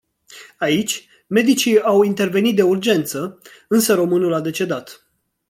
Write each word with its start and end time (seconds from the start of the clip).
Aici, 0.57 1.07
medicii 1.27 1.81
au 1.81 2.01
intervenit 2.03 2.55
de 2.55 2.61
urgență, 2.61 3.37
însă 3.67 3.93
românul 3.93 4.33
a 4.33 4.41
decedat. 4.41 5.11